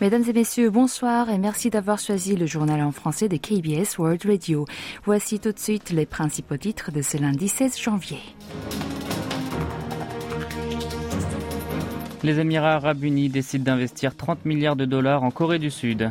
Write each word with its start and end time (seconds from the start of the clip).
Mesdames 0.00 0.24
et 0.26 0.32
messieurs, 0.32 0.70
bonsoir 0.70 1.28
et 1.28 1.36
merci 1.36 1.68
d'avoir 1.68 1.98
choisi 1.98 2.34
le 2.34 2.46
journal 2.46 2.80
en 2.80 2.90
français 2.90 3.28
de 3.28 3.36
KBS 3.36 3.98
World 3.98 4.24
Radio. 4.24 4.64
Voici 5.04 5.38
tout 5.38 5.52
de 5.52 5.58
suite 5.58 5.90
les 5.90 6.06
principaux 6.06 6.56
titres 6.56 6.90
de 6.90 7.02
ce 7.02 7.18
lundi 7.18 7.48
16 7.48 7.78
janvier. 7.78 8.18
Les 12.22 12.38
Émirats 12.38 12.76
arabes 12.76 13.04
unis 13.04 13.28
décident 13.28 13.64
d'investir 13.64 14.16
30 14.16 14.46
milliards 14.46 14.74
de 14.74 14.86
dollars 14.86 15.22
en 15.22 15.30
Corée 15.30 15.58
du 15.58 15.70
Sud. 15.70 16.10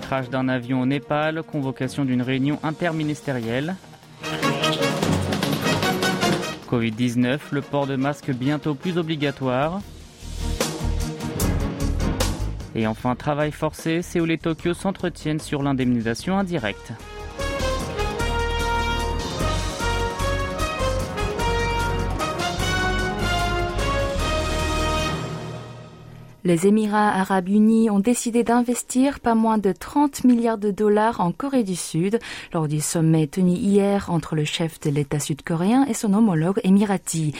Crash 0.00 0.30
d'un 0.30 0.48
avion 0.48 0.80
au 0.80 0.86
Népal, 0.86 1.42
convocation 1.42 2.06
d'une 2.06 2.22
réunion 2.22 2.58
interministérielle. 2.62 3.76
Covid-19, 6.70 7.38
le 7.50 7.60
port 7.60 7.86
de 7.86 7.96
masque 7.96 8.30
bientôt 8.30 8.74
plus 8.74 8.96
obligatoire. 8.96 9.82
Et 12.74 12.86
enfin, 12.86 13.14
travail 13.14 13.52
forcé, 13.52 14.02
Séoul 14.02 14.30
et 14.30 14.38
Tokyo 14.38 14.74
s'entretiennent 14.74 15.40
sur 15.40 15.62
l'indemnisation 15.62 16.38
indirecte. 16.38 16.92
Les 26.44 26.66
Émirats 26.66 27.20
arabes 27.20 27.50
unis 27.50 27.88
ont 27.88 28.00
décidé 28.00 28.42
d'investir 28.42 29.20
pas 29.20 29.36
moins 29.36 29.58
de 29.58 29.70
30 29.70 30.24
milliards 30.24 30.58
de 30.58 30.72
dollars 30.72 31.20
en 31.20 31.30
Corée 31.30 31.62
du 31.62 31.76
Sud 31.76 32.18
lors 32.52 32.66
du 32.66 32.80
sommet 32.80 33.28
tenu 33.28 33.52
hier 33.52 34.10
entre 34.10 34.34
le 34.34 34.44
chef 34.44 34.80
de 34.80 34.90
l'État 34.90 35.20
sud-coréen 35.20 35.86
et 35.88 35.94
son 35.94 36.12
homologue 36.14 36.58
émirati. 36.64 37.32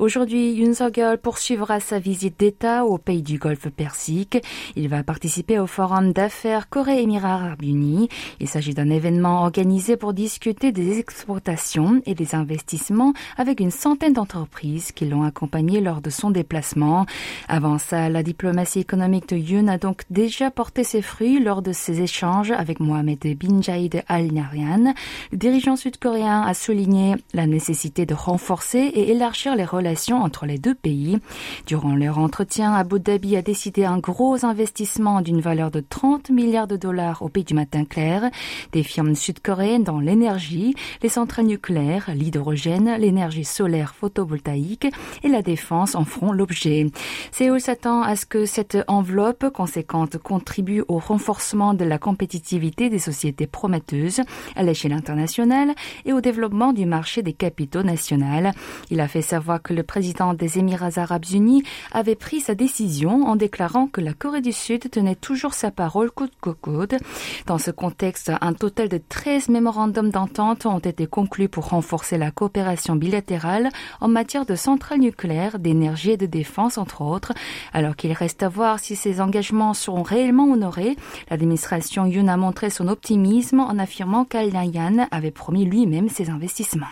Aujourd'hui, 0.00 0.54
Yoon 0.54 0.74
Suk-yeol 0.74 1.18
poursuivra 1.18 1.78
sa 1.78 2.00
visite 2.00 2.40
d'État 2.40 2.84
au 2.84 2.98
pays 2.98 3.22
du 3.22 3.38
Golfe 3.38 3.68
Persique. 3.68 4.38
Il 4.74 4.88
va 4.88 5.04
participer 5.04 5.60
au 5.60 5.68
forum 5.68 6.12
d'affaires 6.12 6.68
Corée-Émirats 6.68 7.34
arabes 7.34 7.62
unis. 7.62 8.08
Il 8.40 8.48
s'agit 8.48 8.74
d'un 8.74 8.90
événement 8.90 9.42
organisé 9.42 9.96
pour 9.96 10.14
discuter 10.14 10.72
des 10.72 10.98
exportations 10.98 12.02
et 12.06 12.16
des 12.16 12.34
investissements 12.34 13.12
avec 13.36 13.60
une 13.60 13.70
centaine 13.70 14.14
d'entreprises 14.14 14.90
qui 14.90 15.06
l'ont 15.06 15.22
accompagné 15.22 15.80
lors 15.80 16.00
de 16.00 16.10
son 16.10 16.32
déplacement. 16.32 17.06
Avant 17.46 17.78
ça, 17.78 18.08
la 18.08 18.24
diplomatie 18.24 18.47
diplomatie 18.48 18.80
économique 18.80 19.28
de 19.28 19.36
Yoon 19.36 19.68
a 19.68 19.76
donc 19.76 20.04
déjà 20.08 20.50
porté 20.50 20.82
ses 20.82 21.02
fruits 21.02 21.38
lors 21.38 21.60
de 21.60 21.72
ses 21.72 22.00
échanges 22.00 22.50
avec 22.50 22.80
Mohamed 22.80 23.18
Bin 23.36 23.60
Jaid 23.60 24.02
Al 24.08 24.32
Nahyan. 24.32 24.94
Le 25.32 25.36
dirigeant 25.36 25.76
sud-coréen 25.76 26.40
a 26.40 26.54
souligné 26.54 27.16
la 27.34 27.46
nécessité 27.46 28.06
de 28.06 28.14
renforcer 28.14 28.78
et 28.78 29.10
élargir 29.10 29.54
les 29.54 29.66
relations 29.66 30.22
entre 30.22 30.46
les 30.46 30.56
deux 30.56 30.74
pays. 30.74 31.18
Durant 31.66 31.94
leur 31.94 32.16
entretien, 32.16 32.72
Abu 32.72 33.00
Dhabi 33.00 33.36
a 33.36 33.42
décidé 33.42 33.84
un 33.84 33.98
gros 33.98 34.46
investissement 34.46 35.20
d'une 35.20 35.42
valeur 35.42 35.70
de 35.70 35.80
30 35.80 36.30
milliards 36.30 36.68
de 36.68 36.78
dollars 36.78 37.20
au 37.20 37.28
pays 37.28 37.44
du 37.44 37.52
matin 37.52 37.84
clair. 37.84 38.30
Des 38.72 38.82
firmes 38.82 39.14
sud-coréennes 39.14 39.84
dans 39.84 40.00
l'énergie, 40.00 40.74
les 41.02 41.10
centrales 41.10 41.44
nucléaires, 41.44 42.08
l'hydrogène, 42.14 42.96
l'énergie 42.98 43.44
solaire 43.44 43.94
photovoltaïque 43.94 44.88
et 45.22 45.28
la 45.28 45.42
défense 45.42 45.94
en 45.94 46.06
feront 46.06 46.32
l'objet. 46.32 46.86
Séoul 47.30 47.60
s'attend 47.60 48.00
à 48.00 48.16
ce 48.16 48.24
que 48.24 48.37
cette 48.46 48.78
enveloppe 48.88 49.50
conséquente 49.50 50.18
contribue 50.18 50.82
au 50.88 50.98
renforcement 50.98 51.74
de 51.74 51.84
la 51.84 51.98
compétitivité 51.98 52.90
des 52.90 52.98
sociétés 52.98 53.46
prometteuses 53.46 54.20
à 54.56 54.62
l'échelle 54.62 54.92
internationale 54.92 55.74
et 56.04 56.12
au 56.12 56.20
développement 56.20 56.72
du 56.72 56.86
marché 56.86 57.22
des 57.22 57.32
capitaux 57.32 57.82
national. 57.82 58.52
Il 58.90 59.00
a 59.00 59.08
fait 59.08 59.22
savoir 59.22 59.62
que 59.62 59.74
le 59.74 59.82
président 59.82 60.34
des 60.34 60.58
Émirats 60.58 60.98
arabes 60.98 61.24
unis 61.32 61.62
avait 61.92 62.14
pris 62.14 62.40
sa 62.40 62.54
décision 62.54 63.24
en 63.26 63.36
déclarant 63.36 63.86
que 63.86 64.00
la 64.00 64.12
Corée 64.12 64.40
du 64.40 64.52
Sud 64.52 64.90
tenait 64.90 65.14
toujours 65.14 65.54
sa 65.54 65.70
parole 65.70 66.10
coûte 66.10 66.32
que 66.40 66.50
coûte. 66.50 66.94
Dans 67.46 67.58
ce 67.58 67.70
contexte, 67.70 68.32
un 68.40 68.52
total 68.52 68.88
de 68.88 69.00
13 69.08 69.48
mémorandums 69.48 70.10
d'entente 70.10 70.66
ont 70.66 70.78
été 70.78 71.06
conclus 71.06 71.48
pour 71.48 71.68
renforcer 71.68 72.18
la 72.18 72.30
coopération 72.30 72.96
bilatérale 72.96 73.70
en 74.00 74.08
matière 74.08 74.46
de 74.46 74.54
centrales 74.54 75.00
nucléaires, 75.00 75.58
d'énergie 75.58 76.12
et 76.12 76.16
de 76.16 76.26
défense, 76.26 76.78
entre 76.78 77.02
autres, 77.02 77.32
alors 77.72 77.96
qu'il 77.96 78.12
reste 78.12 78.27
Reste 78.28 78.42
à 78.42 78.50
voir 78.50 78.78
si 78.78 78.94
ces 78.94 79.22
engagements 79.22 79.72
seront 79.72 80.02
réellement 80.02 80.52
honorés. 80.52 80.98
L'administration 81.30 82.04
Yoon 82.04 82.28
a 82.28 82.36
montré 82.36 82.68
son 82.68 82.86
optimisme 82.86 83.60
en 83.60 83.78
affirmant 83.78 84.26
qu'Al 84.26 84.52
Nahyan 84.52 85.08
avait 85.10 85.30
promis 85.30 85.64
lui-même 85.64 86.10
ses 86.10 86.28
investissements. 86.28 86.84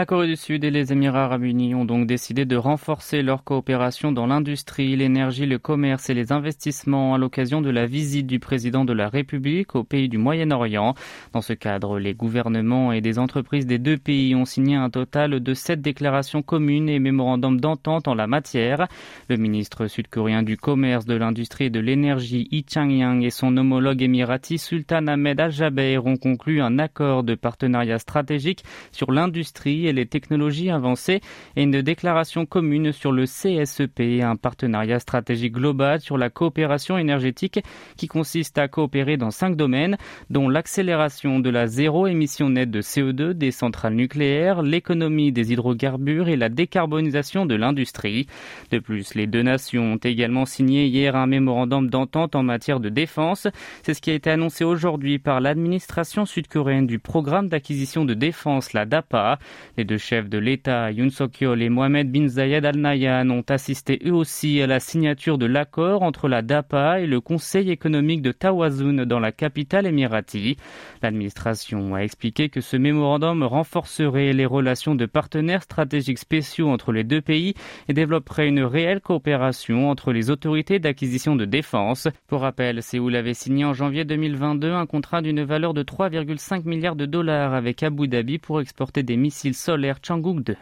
La 0.00 0.06
Corée 0.06 0.28
du 0.28 0.36
Sud 0.36 0.64
et 0.64 0.70
les 0.70 0.94
Émirats 0.94 1.24
arabes 1.24 1.44
unis 1.44 1.74
ont 1.74 1.84
donc 1.84 2.06
décidé 2.06 2.46
de 2.46 2.56
renforcer 2.56 3.20
leur 3.20 3.44
coopération 3.44 4.12
dans 4.12 4.26
l'industrie, 4.26 4.96
l'énergie, 4.96 5.44
le 5.44 5.58
commerce 5.58 6.08
et 6.08 6.14
les 6.14 6.32
investissements 6.32 7.14
à 7.14 7.18
l'occasion 7.18 7.60
de 7.60 7.68
la 7.68 7.84
visite 7.84 8.26
du 8.26 8.38
président 8.38 8.86
de 8.86 8.94
la 8.94 9.10
République 9.10 9.74
au 9.74 9.84
pays 9.84 10.08
du 10.08 10.16
Moyen-Orient. 10.16 10.94
Dans 11.34 11.42
ce 11.42 11.52
cadre, 11.52 11.98
les 11.98 12.14
gouvernements 12.14 12.92
et 12.92 13.02
des 13.02 13.18
entreprises 13.18 13.66
des 13.66 13.78
deux 13.78 13.98
pays 13.98 14.34
ont 14.34 14.46
signé 14.46 14.74
un 14.74 14.88
total 14.88 15.38
de 15.38 15.52
sept 15.52 15.82
déclarations 15.82 16.40
communes 16.40 16.88
et 16.88 16.98
mémorandums 16.98 17.60
d'entente 17.60 18.08
en 18.08 18.14
la 18.14 18.26
matière. 18.26 18.88
Le 19.28 19.36
ministre 19.36 19.86
sud-coréen 19.86 20.42
du 20.42 20.56
commerce, 20.56 21.04
de 21.04 21.14
l'industrie 21.14 21.66
et 21.66 21.70
de 21.70 21.78
l'énergie, 21.78 22.48
Lee 22.50 22.64
Chang-yang, 22.66 23.22
et 23.22 23.28
son 23.28 23.54
homologue 23.54 24.00
émirati, 24.00 24.56
Sultan 24.56 25.08
Ahmed 25.08 25.38
Al-Jaber, 25.38 25.98
ont 26.06 26.16
conclu 26.16 26.62
un 26.62 26.78
accord 26.78 27.22
de 27.22 27.34
partenariat 27.34 27.98
stratégique 27.98 28.64
sur 28.92 29.12
l'industrie 29.12 29.89
les 29.92 30.06
technologies 30.06 30.70
avancées 30.70 31.20
et 31.56 31.62
une 31.62 31.82
déclaration 31.82 32.46
commune 32.46 32.92
sur 32.92 33.12
le 33.12 33.24
CSEP, 33.24 34.22
un 34.22 34.36
partenariat 34.36 34.98
stratégique 34.98 35.54
global 35.54 36.00
sur 36.00 36.18
la 36.18 36.30
coopération 36.30 36.98
énergétique 36.98 37.60
qui 37.96 38.06
consiste 38.06 38.58
à 38.58 38.68
coopérer 38.68 39.16
dans 39.16 39.30
cinq 39.30 39.56
domaines, 39.56 39.96
dont 40.30 40.48
l'accélération 40.48 41.40
de 41.40 41.50
la 41.50 41.66
zéro 41.66 42.06
émission 42.06 42.50
nette 42.50 42.70
de 42.70 42.82
CO2 42.82 43.32
des 43.32 43.50
centrales 43.50 43.94
nucléaires, 43.94 44.62
l'économie 44.62 45.32
des 45.32 45.52
hydrocarbures 45.52 46.28
et 46.28 46.36
la 46.36 46.48
décarbonisation 46.48 47.46
de 47.46 47.54
l'industrie. 47.54 48.26
De 48.70 48.78
plus, 48.78 49.14
les 49.14 49.26
deux 49.26 49.42
nations 49.42 49.94
ont 49.94 49.96
également 49.96 50.46
signé 50.46 50.86
hier 50.86 51.16
un 51.16 51.26
mémorandum 51.26 51.88
d'entente 51.88 52.34
en 52.34 52.42
matière 52.42 52.80
de 52.80 52.88
défense. 52.88 53.48
C'est 53.82 53.94
ce 53.94 54.00
qui 54.00 54.10
a 54.10 54.14
été 54.14 54.30
annoncé 54.30 54.64
aujourd'hui 54.64 55.18
par 55.18 55.40
l'administration 55.40 56.26
sud-coréenne 56.26 56.86
du 56.86 56.98
programme 56.98 57.48
d'acquisition 57.48 58.04
de 58.04 58.14
défense, 58.14 58.72
la 58.72 58.86
DAPA. 58.86 59.38
Les 59.80 59.86
deux 59.86 59.96
chefs 59.96 60.28
de 60.28 60.36
l'État, 60.36 60.92
Yoon 60.92 61.08
Suk-yeol 61.08 61.62
et 61.62 61.70
Mohamed 61.70 62.12
bin 62.12 62.28
Zayed 62.28 62.66
Al 62.66 62.76
Nahyan, 62.76 63.30
ont 63.30 63.44
assisté 63.48 63.98
eux 64.04 64.12
aussi 64.12 64.60
à 64.60 64.66
la 64.66 64.78
signature 64.78 65.38
de 65.38 65.46
l'accord 65.46 66.02
entre 66.02 66.28
la 66.28 66.42
DAPA 66.42 67.00
et 67.00 67.06
le 67.06 67.22
Conseil 67.22 67.70
économique 67.70 68.20
de 68.20 68.30
Tawazun 68.30 69.06
dans 69.06 69.20
la 69.20 69.32
capitale 69.32 69.86
émirati. 69.86 70.58
L'administration 71.02 71.94
a 71.94 72.00
expliqué 72.00 72.50
que 72.50 72.60
ce 72.60 72.76
mémorandum 72.76 73.42
renforcerait 73.42 74.34
les 74.34 74.44
relations 74.44 74.94
de 74.94 75.06
partenaires 75.06 75.62
stratégiques 75.62 76.18
spéciaux 76.18 76.68
entre 76.68 76.92
les 76.92 77.02
deux 77.02 77.22
pays 77.22 77.54
et 77.88 77.94
développerait 77.94 78.48
une 78.48 78.62
réelle 78.62 79.00
coopération 79.00 79.88
entre 79.88 80.12
les 80.12 80.28
autorités 80.28 80.78
d'acquisition 80.78 81.36
de 81.36 81.46
défense. 81.46 82.06
Pour 82.26 82.42
rappel, 82.42 82.82
Séoul 82.82 83.16
avait 83.16 83.32
signé 83.32 83.64
en 83.64 83.72
janvier 83.72 84.04
2022 84.04 84.72
un 84.72 84.84
contrat 84.84 85.22
d'une 85.22 85.42
valeur 85.42 85.72
de 85.72 85.82
3,5 85.82 86.68
milliards 86.68 86.96
de 86.96 87.06
dollars 87.06 87.54
avec 87.54 87.82
Abu 87.82 88.08
Dhabi 88.08 88.36
pour 88.36 88.60
exporter 88.60 89.02
des 89.02 89.16
missiles 89.16 89.54
so 89.70 89.76
lech 89.76 90.00
changung 90.02 90.42
de 90.42 90.56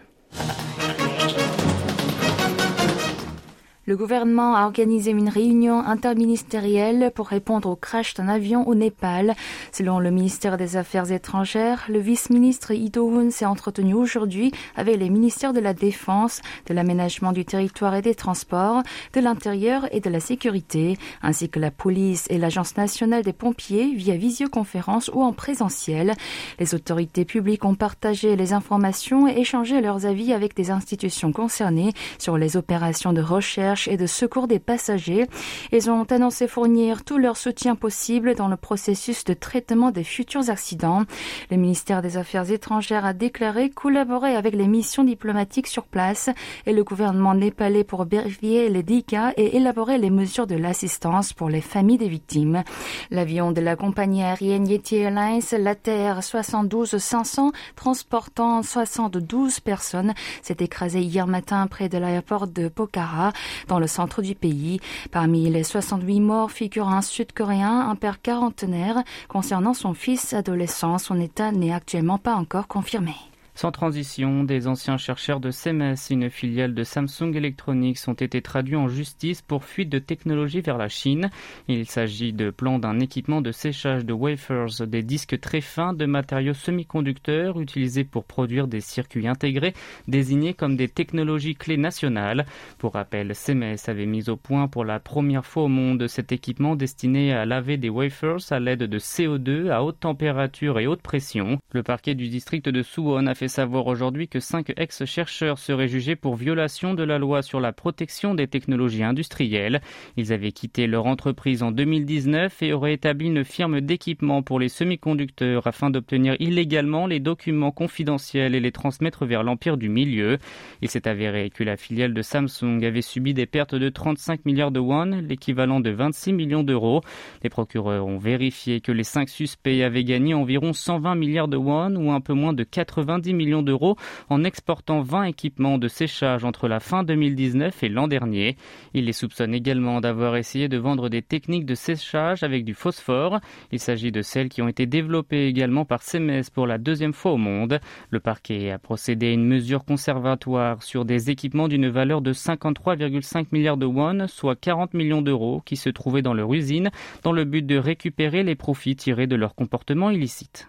Le 3.89 3.97
gouvernement 3.97 4.55
a 4.55 4.67
organisé 4.67 5.13
une 5.13 5.31
réunion 5.31 5.81
interministérielle 5.81 7.11
pour 7.15 7.29
répondre 7.29 7.71
au 7.71 7.75
crash 7.75 8.13
d'un 8.13 8.29
avion 8.29 8.69
au 8.69 8.75
Népal. 8.75 9.35
Selon 9.73 9.99
le 9.99 10.11
ministère 10.11 10.59
des 10.59 10.77
Affaires 10.77 11.11
étrangères, 11.11 11.87
le 11.89 11.99
vice-ministre 11.99 12.73
Ido 12.73 13.31
s'est 13.31 13.47
entretenu 13.47 13.95
aujourd'hui 13.95 14.53
avec 14.77 14.99
les 14.99 15.09
ministères 15.09 15.55
de 15.55 15.61
la 15.61 15.73
Défense, 15.73 16.43
de 16.67 16.75
l'aménagement 16.75 17.33
du 17.33 17.47
territoire 17.47 17.95
et 17.95 18.03
des 18.03 18.15
transports, 18.15 18.83
de 19.15 19.21
l'intérieur 19.21 19.89
et 19.91 20.01
de 20.01 20.11
la 20.11 20.21
sécurité, 20.21 20.99
ainsi 21.23 21.49
que 21.49 21.59
la 21.59 21.71
police 21.71 22.27
et 22.29 22.37
l'Agence 22.37 22.77
nationale 22.77 23.23
des 23.23 23.33
pompiers 23.33 23.95
via 23.95 24.17
visioconférence 24.17 25.11
ou 25.15 25.23
en 25.23 25.33
présentiel. 25.33 26.13
Les 26.59 26.75
autorités 26.75 27.25
publiques 27.25 27.65
ont 27.65 27.75
partagé 27.75 28.37
les 28.37 28.53
informations 28.53 29.27
et 29.27 29.39
échangé 29.39 29.81
leurs 29.81 30.05
avis 30.05 30.35
avec 30.35 30.55
des 30.55 30.71
institutions 30.71 31.33
concernées 31.33 31.95
sur 32.19 32.37
les 32.37 32.59
opérations 32.59 33.15
de 33.15 33.23
recherche 33.23 33.78
et 33.87 33.97
de 33.97 34.07
secours 34.07 34.49
des 34.49 34.59
passagers. 34.59 35.27
Ils 35.71 35.91
ont 35.91 36.05
annoncé 36.05 36.49
fournir 36.49 37.05
tout 37.05 37.19
leur 37.19 37.37
soutien 37.37 37.77
possible 37.77 38.35
dans 38.35 38.49
le 38.49 38.57
processus 38.57 39.23
de 39.25 39.35
traitement 39.35 39.93
des 39.93 40.05
futurs 40.05 40.51
accidents. 40.51 41.05
Le 41.51 41.57
ministère 41.57 42.03
des 42.03 42.17
Affaires 42.17 42.51
étrangères 42.51 43.05
a 43.05 43.13
déclaré 43.13 43.71
collaborer 43.71 44.35
avec 44.35 44.55
les 44.55 44.67
missions 44.67 45.05
diplomatiques 45.05 45.67
sur 45.67 45.85
place 45.85 46.31
et 46.67 46.73
le 46.73 46.83
gouvernement 46.83 47.35
népalais 47.35 47.85
pour 47.85 48.05
vérifier 48.05 48.69
les 48.69 48.83
dégâts 48.83 49.33
et 49.37 49.57
élaborer 49.57 49.99
les 49.99 50.11
mesures 50.11 50.47
de 50.47 50.57
l'assistance 50.57 51.33
pour 51.33 51.49
les 51.49 51.61
familles 51.61 51.99
des 51.99 52.09
victimes. 52.09 52.65
L'avion 53.11 53.53
de 53.53 53.61
la 53.61 53.77
compagnie 53.77 54.23
aérienne 54.23 54.67
Yeti 54.67 54.97
Airlines, 54.97 55.43
la 55.59 55.75
Terre 55.75 56.21
72-500, 56.21 57.53
transportant 57.77 58.63
72 58.63 59.61
personnes, 59.61 60.15
s'est 60.43 60.57
écrasé 60.61 61.01
hier 61.01 61.27
matin 61.27 61.67
près 61.67 61.89
de 61.89 61.99
l'aéroport 61.99 62.47
de 62.47 62.69
Pokhara. 62.69 63.33
Dans 63.69 63.79
le 63.79 63.87
centre 63.87 64.23
du 64.23 64.35
pays. 64.35 64.81
Parmi 65.13 65.49
les 65.49 65.63
68 65.63 66.21
morts 66.21 66.51
figure 66.51 66.89
un 66.89 67.03
Sud-Coréen, 67.03 67.89
un 67.89 67.95
père 67.95 68.21
quarantenaire. 68.21 69.03
Concernant 69.29 69.75
son 69.75 69.95
fils 69.95 70.33
adolescent, 70.33 70.99
son 70.99 71.21
état 71.21 71.53
n'est 71.53 71.73
actuellement 71.73 72.19
pas 72.19 72.35
encore 72.35 72.67
confirmé. 72.67 73.15
Sans 73.59 73.73
transition, 73.73 74.45
des 74.45 74.69
anciens 74.69 74.99
chercheurs 74.99 75.41
de 75.41 75.51
CMS, 75.51 76.11
une 76.11 76.31
filiale 76.31 76.75
de 76.75 76.85
Samsung 76.85 77.35
Electronics, 77.35 77.99
ont 78.07 78.13
été 78.13 78.41
traduits 78.41 78.77
en 78.77 78.87
justice 78.87 79.43
pour 79.43 79.65
fuite 79.65 79.89
de 79.89 79.99
technologie 79.99 80.61
vers 80.61 80.79
la 80.79 80.89
Chine. 80.89 81.29
Il 81.67 81.85
s'agit 81.87 82.33
de 82.33 82.51
plans 82.51 82.79
d'un 82.79 83.01
équipement 83.01 83.41
de 83.41 83.51
séchage 83.51 84.05
de 84.05 84.13
wafers, 84.13 84.87
des 84.87 85.03
disques 85.03 85.41
très 85.41 85.61
fins 85.61 85.93
de 85.93 86.07
matériaux 86.07 86.55
semi-conducteurs 86.55 87.61
utilisés 87.61 88.05
pour 88.05 88.27
produire 88.27 88.69
des 88.69 88.81
circuits 88.81 89.27
intégrés 89.27 89.75
désignés 90.07 90.55
comme 90.55 90.77
des 90.77 90.89
technologies 90.89 91.57
clés 91.57 91.79
nationales. 91.79 92.47
Pour 92.79 92.93
rappel, 92.93 93.35
CMS 93.35 93.89
avait 93.89 94.07
mis 94.07 94.31
au 94.31 94.37
point 94.37 94.69
pour 94.69 94.85
la 94.85 95.01
première 95.01 95.45
fois 95.45 95.65
au 95.65 95.69
monde 95.69 96.07
cet 96.07 96.31
équipement 96.31 96.77
destiné 96.77 97.33
à 97.33 97.45
laver 97.45 97.77
des 97.77 97.91
wafers 97.91 98.53
à 98.53 98.61
l'aide 98.61 98.85
de 98.85 98.99
CO2 99.01 99.71
à 99.71 99.83
haute 99.83 99.99
température 99.99 100.79
et 100.79 100.87
haute 100.87 101.03
pression. 101.03 101.59
Le 101.73 101.83
parquet 101.83 102.15
du 102.15 102.29
district 102.29 102.69
de 102.69 102.83
Suwon 102.83 103.27
a 103.27 103.35
fait 103.35 103.48
savoir 103.49 103.87
aujourd'hui 103.87 104.29
que 104.29 104.41
cinq 104.41 104.73
ex-chercheurs 104.77 105.59
seraient 105.59 105.89
jugés 105.89 106.17
pour 106.17 106.37
violation 106.37 106.95
de 106.95 107.03
la 107.03 107.19
loi 107.19 107.43
sur 107.43 107.61
la 107.61 107.73
protection 107.73 108.35
des 108.35 108.47
technologies 108.47 109.03
industrielles. 109.03 109.81
Ils 110.17 110.33
avaient 110.33 110.53
quitté 110.53 110.87
leur 110.87 111.07
entreprise 111.07 111.63
en 111.63 111.73
2019 111.73 112.63
et 112.63 112.73
auraient 112.73 112.95
établi 112.95 113.27
une 113.27 113.45
firme 113.45 113.81
d'équipement 113.81 114.43
pour 114.43 114.61
les 114.61 114.69
semi-conducteurs 114.69 115.67
afin 115.67 115.91
d'obtenir 115.91 116.37
illégalement 116.39 117.07
les 117.07 117.21
documents 117.21 117.73
confidentiels 117.73 118.55
et 118.55 118.61
les 118.61 118.73
transmettre 118.73 119.27
vers 119.27 119.43
l'empire 119.43 119.77
du 119.77 119.89
milieu. 119.89 120.39
Il 120.83 120.89
s'est 120.89 121.09
avéré 121.09 121.51
que 121.51 121.65
la 121.65 121.77
filiale 121.77 122.15
de 122.15 122.23
Samsung 122.23 122.85
avait 122.85 123.03
subi 123.03 123.35
des 123.35 123.47
pertes 123.47 123.75
de 123.75 123.89
35 123.89 124.45
milliards 124.45 124.71
de 124.71 124.81
won, 124.81 125.23
l'équivalent 125.27 125.81
de 125.81 125.91
26 125.91 126.33
millions 126.33 126.63
d'euros. 126.63 127.03
Les 127.43 127.51
procureurs 127.51 128.07
ont 128.07 128.19
vérifié 128.19 128.81
que 128.81 128.93
les 128.93 129.05
cinq 129.05 129.29
suspects 129.29 129.83
avaient 129.83 130.05
gagné 130.05 130.35
environ 130.35 130.73
120 130.73 131.15
milliards 131.15 131.49
de 131.49 131.57
won 131.57 131.95
ou 131.97 132.11
un 132.11 132.21
peu 132.21 132.35
moins 132.35 132.53
de 132.53 132.65
90 132.65 133.35
millions 133.39 133.63
d'euros 133.63 133.97
en 134.29 134.45
exportant 134.45 135.01
20 135.01 135.25
équipements 135.25 135.79
de 135.79 135.89
séchage 135.89 136.45
entre 136.45 136.69
la 136.69 136.81
fin 136.81 137.05
2019 137.05 137.83
et 137.83 137.89
l'an 137.89 138.09
dernier. 138.09 138.57
Il 138.93 139.07
les 139.07 139.13
soupçonne 139.15 139.55
également 139.55 140.03
d'avoir 140.03 140.37
essayé 140.37 140.69
de 140.69 140.77
vendre 140.77 141.09
des 141.09 141.23
techniques 141.23 141.65
de 141.65 141.75
séchage 141.75 142.43
avec 142.43 142.65
du 142.65 142.75
phosphore. 142.75 143.41
Il 143.73 143.79
s'agit 143.79 144.13
de 144.13 144.21
celles 144.23 144.49
qui 144.49 144.61
ont 144.61 144.69
été 144.69 144.85
développées 144.87 145.47
également 145.47 145.85
par 145.85 146.03
CMS 146.03 146.51
pour 146.53 146.67
la 146.67 146.79
deuxième 146.79 147.15
fois 147.15 147.33
au 147.33 147.37
monde. 147.37 147.81
Le 148.11 148.21
parquet 148.21 148.71
a 148.71 148.79
procédé 148.79 149.29
à 149.29 149.33
une 149.33 149.47
mesure 149.47 149.85
conservatoire 149.85 150.83
sur 150.83 151.05
des 151.05 151.31
équipements 151.31 151.69
d'une 151.69 151.89
valeur 151.89 152.21
de 152.21 152.33
53,5 152.33 153.47
milliards 153.53 153.77
de 153.77 153.87
won, 153.87 154.27
soit 154.27 154.57
40 154.57 154.95
millions 154.95 155.23
d'euros, 155.23 155.63
qui 155.65 155.77
se 155.77 155.91
trouvaient 155.91 156.23
dans 156.23 156.35
leur 156.35 156.53
usine, 156.53 156.91
dans 157.23 157.33
le 157.33 157.45
but 157.45 157.65
de 157.65 157.77
récupérer 157.77 158.43
les 158.43 158.55
profits 158.55 158.97
tirés 158.97 159.27
de 159.27 159.37
leur 159.37 159.55
comportement 159.55 160.11
illicite. 160.11 160.69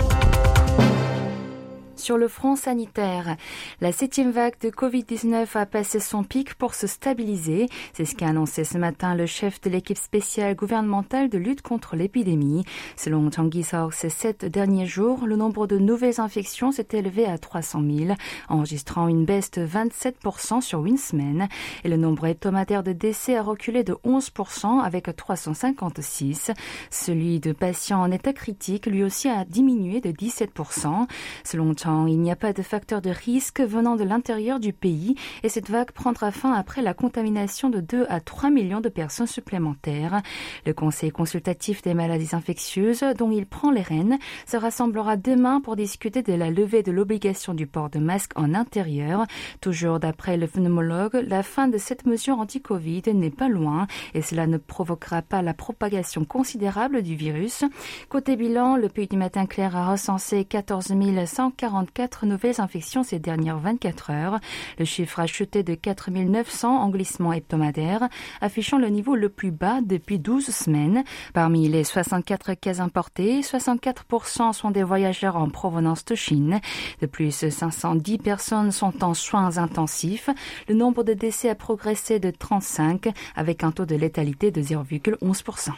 Sur 2.01 2.17
le 2.17 2.27
front 2.27 2.55
sanitaire, 2.55 3.37
la 3.79 3.91
septième 3.91 4.31
vague 4.31 4.59
de 4.59 4.69
Covid-19 4.69 5.45
a 5.55 5.67
passé 5.67 5.99
son 5.99 6.23
pic 6.23 6.55
pour 6.55 6.73
se 6.73 6.87
stabiliser. 6.87 7.69
C'est 7.93 8.05
ce 8.05 8.15
qu'a 8.15 8.29
annoncé 8.29 8.63
ce 8.63 8.79
matin 8.79 9.13
le 9.13 9.27
chef 9.27 9.61
de 9.61 9.69
l'équipe 9.69 9.99
spéciale 9.99 10.55
gouvernementale 10.55 11.29
de 11.29 11.37
lutte 11.37 11.61
contre 11.61 11.95
l'épidémie. 11.95 12.65
Selon 12.95 13.29
Tanguy 13.29 13.61
Sok, 13.61 13.93
ces 13.93 14.09
sept 14.09 14.45
derniers 14.45 14.87
jours, 14.87 15.27
le 15.27 15.35
nombre 15.35 15.67
de 15.67 15.77
nouvelles 15.77 16.19
infections 16.19 16.71
s'est 16.71 16.87
élevé 16.93 17.27
à 17.27 17.37
300 17.37 17.83
000, 17.87 18.15
enregistrant 18.49 19.07
une 19.07 19.23
baisse 19.23 19.51
de 19.51 19.63
27% 19.63 20.61
sur 20.61 20.87
une 20.87 20.97
semaine. 20.97 21.49
Et 21.83 21.87
le 21.87 21.97
nombre 21.97 22.25
hebdomadaire 22.25 22.81
de 22.81 22.93
décès 22.93 23.37
a 23.37 23.43
reculé 23.43 23.83
de 23.83 23.93
11% 24.03 24.81
avec 24.81 25.15
356. 25.15 26.49
Celui 26.89 27.39
de 27.39 27.51
patients 27.51 28.01
en 28.01 28.09
état 28.09 28.33
critique, 28.33 28.87
lui 28.87 29.03
aussi, 29.03 29.29
a 29.29 29.45
diminué 29.45 30.01
de 30.01 30.09
17%. 30.09 31.05
Selon 31.43 31.75
il 32.07 32.19
n'y 32.19 32.31
a 32.31 32.35
pas 32.35 32.53
de 32.53 32.61
facteur 32.61 33.01
de 33.01 33.09
risque 33.09 33.61
venant 33.61 33.95
de 33.95 34.03
l'intérieur 34.03 34.59
du 34.59 34.73
pays 34.73 35.15
et 35.43 35.49
cette 35.49 35.69
vague 35.69 35.91
prendra 35.91 36.31
fin 36.31 36.53
après 36.53 36.81
la 36.81 36.93
contamination 36.93 37.69
de 37.69 37.79
2 37.79 38.05
à 38.09 38.19
3 38.19 38.49
millions 38.49 38.81
de 38.81 38.89
personnes 38.89 39.27
supplémentaires. 39.27 40.21
Le 40.65 40.73
Conseil 40.73 41.11
consultatif 41.11 41.81
des 41.81 41.93
maladies 41.93 42.35
infectieuses, 42.35 43.03
dont 43.17 43.31
il 43.31 43.45
prend 43.45 43.71
les 43.71 43.81
rênes, 43.81 44.19
se 44.45 44.57
rassemblera 44.57 45.17
demain 45.17 45.61
pour 45.61 45.75
discuter 45.75 46.21
de 46.23 46.33
la 46.33 46.49
levée 46.49 46.83
de 46.83 46.91
l'obligation 46.91 47.53
du 47.53 47.67
port 47.67 47.89
de 47.89 47.99
masque 47.99 48.31
en 48.35 48.53
intérieur. 48.53 49.25
Toujours 49.59 49.99
d'après 49.99 50.37
le 50.37 50.47
pneumologue, 50.47 51.25
la 51.27 51.43
fin 51.43 51.67
de 51.67 51.77
cette 51.77 52.05
mesure 52.05 52.39
anti-Covid 52.39 53.03
n'est 53.13 53.29
pas 53.29 53.49
loin 53.49 53.87
et 54.13 54.21
cela 54.21 54.47
ne 54.47 54.57
provoquera 54.57 55.21
pas 55.21 55.41
la 55.41 55.53
propagation 55.53 56.25
considérable 56.25 57.01
du 57.01 57.15
virus. 57.15 57.63
Côté 58.09 58.35
bilan, 58.35 58.75
le 58.75 58.89
pays 58.89 59.07
du 59.07 59.17
matin 59.17 59.45
clair 59.45 59.75
a 59.75 59.91
recensé 59.91 60.45
14 60.45 60.93
140 61.25 61.80
nouvelles 62.23 62.61
infections 62.61 63.03
ces 63.03 63.19
dernières 63.19 63.59
24 63.59 64.11
heures. 64.11 64.39
Le 64.79 64.85
chiffre 64.85 65.19
a 65.19 65.27
chuté 65.27 65.63
de 65.63 65.73
4 65.73 66.11
900 66.11 66.81
en 66.81 66.89
glissement 66.89 67.33
hebdomadaire, 67.33 68.07
affichant 68.41 68.77
le 68.77 68.87
niveau 68.87 69.15
le 69.15 69.29
plus 69.29 69.51
bas 69.51 69.79
depuis 69.81 70.19
12 70.19 70.45
semaines. 70.47 71.03
Parmi 71.33 71.67
les 71.67 71.83
64 71.83 72.53
cas 72.53 72.81
importés, 72.81 73.41
64% 73.41 74.53
sont 74.53 74.71
des 74.71 74.83
voyageurs 74.83 75.35
en 75.35 75.49
provenance 75.49 76.05
de 76.05 76.15
Chine. 76.15 76.59
De 77.01 77.05
plus, 77.05 77.49
510 77.49 78.17
personnes 78.17 78.71
sont 78.71 79.03
en 79.03 79.13
soins 79.13 79.57
intensifs. 79.57 80.29
Le 80.67 80.75
nombre 80.75 81.03
de 81.03 81.13
décès 81.13 81.49
a 81.49 81.55
progressé 81.55 82.19
de 82.19 82.31
35 82.31 83.09
avec 83.35 83.63
un 83.63 83.71
taux 83.71 83.85
de 83.85 83.95
létalité 83.95 84.51
de 84.51 84.61
0,11%. 84.61 85.71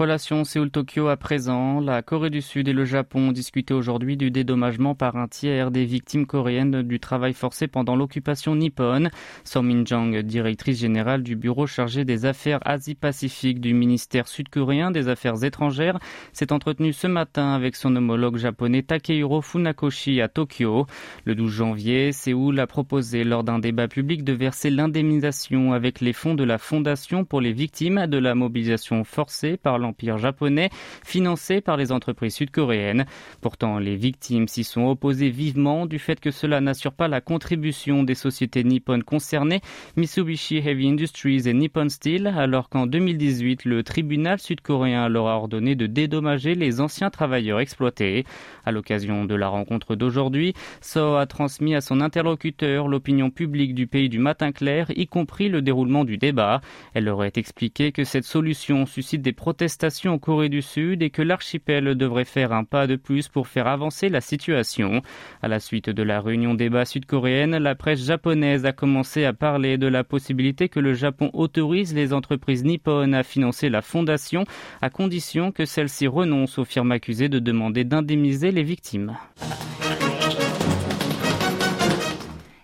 Relation 0.00 0.44
Séoul-Tokyo 0.44 1.08
à 1.08 1.18
présent, 1.18 1.78
la 1.78 2.00
Corée 2.00 2.30
du 2.30 2.40
Sud 2.40 2.68
et 2.68 2.72
le 2.72 2.86
Japon 2.86 3.28
ont 3.28 3.32
discuté 3.32 3.74
aujourd'hui 3.74 4.16
du 4.16 4.30
dédommagement 4.30 4.94
par 4.94 5.16
un 5.16 5.28
tiers 5.28 5.70
des 5.70 5.84
victimes 5.84 6.24
coréennes 6.24 6.80
du 6.80 6.98
travail 6.98 7.34
forcé 7.34 7.68
pendant 7.68 7.96
l'occupation 7.96 8.56
nippone. 8.56 9.10
Song 9.44 9.66
Min-jong, 9.66 10.22
directrice 10.22 10.80
générale 10.80 11.22
du 11.22 11.36
bureau 11.36 11.66
chargé 11.66 12.06
des 12.06 12.24
affaires 12.24 12.60
Asie-Pacifique 12.64 13.60
du 13.60 13.74
ministère 13.74 14.26
sud-coréen 14.26 14.90
des 14.90 15.08
Affaires 15.08 15.44
étrangères, 15.44 15.98
s'est 16.32 16.50
entretenue 16.50 16.94
ce 16.94 17.06
matin 17.06 17.52
avec 17.52 17.76
son 17.76 17.94
homologue 17.94 18.38
japonais 18.38 18.82
Takehiro 18.82 19.42
Funakoshi 19.42 20.22
à 20.22 20.28
Tokyo. 20.28 20.86
Le 21.26 21.34
12 21.34 21.52
janvier, 21.52 22.12
Séoul 22.12 22.58
a 22.58 22.66
proposé 22.66 23.22
lors 23.22 23.44
d'un 23.44 23.58
débat 23.58 23.86
public 23.86 24.24
de 24.24 24.32
verser 24.32 24.70
l'indemnisation 24.70 25.74
avec 25.74 26.00
les 26.00 26.14
fonds 26.14 26.34
de 26.34 26.44
la 26.44 26.56
Fondation 26.56 27.26
pour 27.26 27.42
les 27.42 27.52
victimes 27.52 28.06
de 28.06 28.16
la 28.16 28.34
mobilisation 28.34 29.04
forcée 29.04 29.58
par 29.58 29.78
l'Empire 29.78 29.89
l'Empire 29.90 30.18
japonais, 30.18 30.70
financé 31.04 31.60
par 31.60 31.76
les 31.76 31.90
entreprises 31.90 32.36
sud-coréennes. 32.36 33.06
Pourtant, 33.40 33.80
les 33.80 33.96
victimes 33.96 34.46
s'y 34.46 34.62
sont 34.62 34.86
opposées 34.86 35.30
vivement 35.30 35.84
du 35.84 35.98
fait 35.98 36.20
que 36.20 36.30
cela 36.30 36.60
n'assure 36.60 36.92
pas 36.92 37.08
la 37.08 37.20
contribution 37.20 38.04
des 38.04 38.14
sociétés 38.14 38.62
nippones 38.62 39.02
concernées, 39.02 39.60
Mitsubishi 39.96 40.58
Heavy 40.58 40.90
Industries 40.90 41.48
et 41.48 41.54
Nippon 41.54 41.88
Steel, 41.88 42.28
alors 42.28 42.68
qu'en 42.68 42.86
2018, 42.86 43.64
le 43.64 43.82
tribunal 43.82 44.38
sud-coréen 44.38 45.08
leur 45.08 45.26
a 45.26 45.34
ordonné 45.36 45.74
de 45.74 45.86
dédommager 45.86 46.54
les 46.54 46.80
anciens 46.80 47.10
travailleurs 47.10 47.58
exploités. 47.58 48.24
À 48.64 48.70
l'occasion 48.70 49.24
de 49.24 49.34
la 49.34 49.48
rencontre 49.48 49.96
d'aujourd'hui, 49.96 50.54
So 50.80 51.16
a 51.16 51.26
transmis 51.26 51.74
à 51.74 51.80
son 51.80 52.00
interlocuteur 52.00 52.86
l'opinion 52.86 53.30
publique 53.30 53.74
du 53.74 53.88
pays 53.88 54.08
du 54.08 54.20
matin 54.20 54.52
clair, 54.52 54.86
y 54.94 55.08
compris 55.08 55.48
le 55.48 55.62
déroulement 55.62 56.04
du 56.04 56.16
débat. 56.16 56.60
Elle 56.94 57.06
leur 57.06 57.22
a 57.22 57.26
expliqué 57.26 57.90
que 57.90 58.04
cette 58.04 58.24
solution 58.24 58.86
suscite 58.86 59.22
des 59.22 59.32
protestations 59.32 59.79
en 60.06 60.18
Corée 60.18 60.48
du 60.48 60.60
Sud 60.62 61.02
et 61.02 61.10
que 61.10 61.22
l'archipel 61.22 61.94
devrait 61.94 62.26
faire 62.26 62.52
un 62.52 62.64
pas 62.64 62.86
de 62.86 62.96
plus 62.96 63.28
pour 63.28 63.48
faire 63.48 63.66
avancer 63.66 64.08
la 64.08 64.20
situation. 64.20 65.00
À 65.42 65.48
la 65.48 65.58
suite 65.58 65.88
de 65.88 66.02
la 66.02 66.20
réunion 66.20 66.54
débat 66.54 66.84
sud-coréenne, 66.84 67.56
la 67.56 67.74
presse 67.74 68.04
japonaise 68.04 68.66
a 68.66 68.72
commencé 68.72 69.24
à 69.24 69.32
parler 69.32 69.78
de 69.78 69.86
la 69.86 70.04
possibilité 70.04 70.68
que 70.68 70.80
le 70.80 70.92
Japon 70.92 71.30
autorise 71.32 71.94
les 71.94 72.12
entreprises 72.12 72.64
nippones 72.64 73.14
à 73.14 73.22
financer 73.22 73.70
la 73.70 73.80
fondation 73.80 74.44
à 74.82 74.90
condition 74.90 75.50
que 75.50 75.64
celles-ci 75.64 76.06
renoncent 76.06 76.58
aux 76.58 76.64
firmes 76.64 76.92
accusées 76.92 77.28
de 77.28 77.38
demander 77.38 77.84
d'indemniser 77.84 78.50
les 78.52 78.64
victimes. 78.64 79.16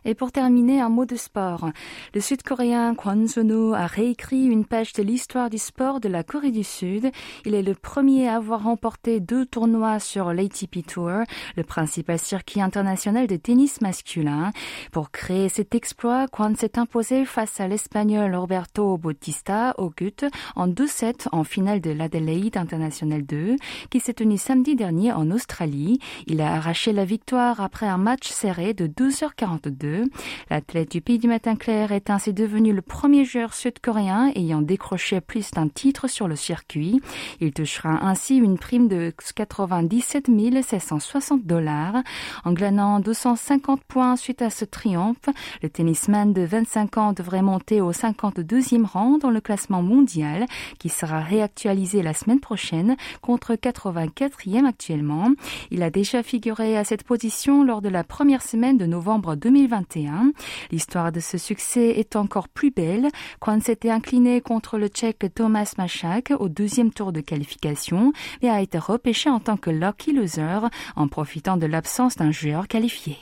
Et 0.08 0.14
pour 0.14 0.30
terminer, 0.30 0.80
un 0.80 0.88
mot 0.88 1.04
de 1.04 1.16
sport. 1.16 1.68
Le 2.14 2.20
Sud-Coréen 2.20 2.94
Kwon 2.94 3.26
Sono 3.26 3.74
a 3.74 3.86
réécrit 3.86 4.44
une 4.44 4.64
page 4.64 4.92
de 4.92 5.02
l'histoire 5.02 5.50
du 5.50 5.58
sport 5.58 5.98
de 5.98 6.08
la 6.08 6.22
Corée 6.22 6.52
du 6.52 6.62
Sud. 6.62 7.10
Il 7.44 7.56
est 7.56 7.62
le 7.62 7.74
premier 7.74 8.28
à 8.28 8.36
avoir 8.36 8.62
remporté 8.62 9.18
deux 9.18 9.44
tournois 9.44 9.98
sur 9.98 10.32
l'ATP 10.32 10.86
Tour, 10.86 11.24
le 11.56 11.64
principal 11.64 12.20
circuit 12.20 12.60
international 12.60 13.26
de 13.26 13.34
tennis 13.34 13.80
masculin. 13.80 14.52
Pour 14.92 15.10
créer 15.10 15.48
cet 15.48 15.74
exploit, 15.74 16.28
Kwon 16.28 16.54
s'est 16.54 16.78
imposé 16.78 17.24
face 17.24 17.58
à 17.58 17.66
l'Espagnol 17.66 18.32
Roberto 18.36 18.96
Bautista 18.98 19.74
au 19.76 19.90
GUT 19.90 20.24
en 20.54 20.68
2-7 20.68 21.26
en 21.32 21.42
finale 21.42 21.80
de 21.80 21.90
l'Adelaide 21.90 22.56
International 22.56 23.26
2, 23.26 23.56
qui 23.90 23.98
s'est 23.98 24.14
tenu 24.14 24.38
samedi 24.38 24.76
dernier 24.76 25.10
en 25.10 25.32
Australie. 25.32 25.98
Il 26.28 26.40
a 26.42 26.54
arraché 26.54 26.92
la 26.92 27.04
victoire 27.04 27.60
après 27.60 27.86
un 27.88 27.98
match 27.98 28.28
serré 28.28 28.72
de 28.72 28.86
12h42 29.96 30.06
L'athlète 30.50 30.90
du 30.90 31.00
Pays 31.00 31.18
du 31.18 31.28
Matin 31.28 31.56
Clair 31.56 31.92
est 31.92 32.10
ainsi 32.10 32.32
devenu 32.32 32.72
le 32.72 32.82
premier 32.82 33.24
joueur 33.24 33.54
sud-coréen 33.54 34.30
ayant 34.34 34.62
décroché 34.62 35.20
plus 35.20 35.50
d'un 35.50 35.68
titre 35.68 36.08
sur 36.08 36.28
le 36.28 36.36
circuit. 36.36 37.00
Il 37.40 37.52
touchera 37.52 38.06
ainsi 38.06 38.36
une 38.36 38.58
prime 38.58 38.88
de 38.88 39.12
97 39.34 40.26
760 40.62 41.44
dollars. 41.44 42.02
En 42.44 42.52
glanant 42.52 43.00
250 43.00 43.82
points 43.84 44.16
suite 44.16 44.42
à 44.42 44.50
ce 44.50 44.64
triomphe, 44.64 45.16
le 45.62 45.68
tennisman 45.68 46.32
de 46.32 46.42
25 46.42 46.98
ans 46.98 47.12
devrait 47.12 47.42
monter 47.42 47.80
au 47.80 47.92
52e 47.92 48.84
rang 48.84 49.18
dans 49.18 49.30
le 49.30 49.40
classement 49.40 49.82
mondial 49.82 50.46
qui 50.78 50.88
sera 50.88 51.20
réactualisé 51.20 52.02
la 52.02 52.14
semaine 52.14 52.40
prochaine 52.40 52.96
contre 53.20 53.54
84e 53.54 54.64
actuellement. 54.64 55.30
Il 55.70 55.82
a 55.82 55.90
déjà 55.90 56.22
figuré 56.22 56.76
à 56.76 56.84
cette 56.84 57.04
position 57.04 57.64
lors 57.64 57.82
de 57.82 57.88
la 57.88 58.04
première 58.04 58.42
semaine 58.42 58.78
de 58.78 58.86
novembre 58.86 59.34
2021 59.34 59.85
L'histoire 60.70 61.12
de 61.12 61.20
ce 61.20 61.38
succès 61.38 61.88
est 61.98 62.16
encore 62.16 62.48
plus 62.48 62.70
belle 62.70 63.08
quand 63.40 63.60
s'était 63.62 63.90
incliné 63.90 64.40
contre 64.40 64.78
le 64.78 64.88
Tchèque 64.88 65.26
Thomas 65.34 65.72
Machak 65.78 66.32
au 66.38 66.48
deuxième 66.48 66.92
tour 66.92 67.12
de 67.12 67.20
qualification 67.20 68.12
et 68.42 68.48
a 68.48 68.60
été 68.60 68.78
repêché 68.78 69.30
en 69.30 69.40
tant 69.40 69.56
que 69.56 69.70
lucky 69.70 70.12
loser 70.12 70.68
en 70.94 71.08
profitant 71.08 71.56
de 71.56 71.66
l'absence 71.66 72.16
d'un 72.16 72.30
joueur 72.30 72.68
qualifié. 72.68 73.16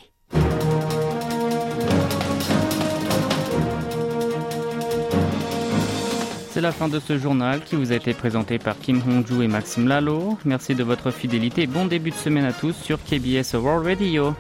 C'est 6.54 6.61
la 6.61 6.71
fin 6.71 6.87
de 6.87 7.00
ce 7.00 7.18
journal 7.18 7.62
qui 7.64 7.75
vous 7.75 7.90
a 7.90 7.97
été 7.97 8.14
présenté 8.14 8.61
par 8.61 8.78
Kim 8.78 9.02
Hongju 9.09 9.42
et 9.42 9.49
Maxime 9.49 9.88
Lalo. 9.88 10.38
Merci 10.44 10.76
de 10.76 10.85
votre 10.85 11.11
fidélité. 11.11 11.66
Bon 11.66 11.85
début 11.85 12.11
de 12.11 12.14
semaine 12.14 12.44
à 12.44 12.52
tous 12.52 12.76
sur 12.76 13.02
KBS 13.02 13.54
World 13.54 13.85
Radio. 13.85 14.35